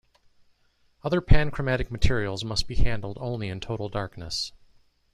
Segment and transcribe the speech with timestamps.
[1.03, 4.51] Other panchromatic materials must be handled only in total darkness.